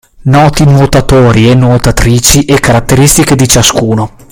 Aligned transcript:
Noti 0.33 0.65
nuotatori 0.65 1.47
e 1.47 1.53
nuotatrici 1.53 2.45
e 2.45 2.59
caratteristiche 2.59 3.35
di 3.35 3.47
ciascuno 3.47 4.15